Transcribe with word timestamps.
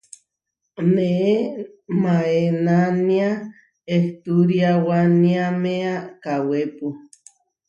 Neé 0.93 1.31
maénania 2.01 3.29
ehturiáwaníamea 3.95 5.93
kawépu. 6.23 6.87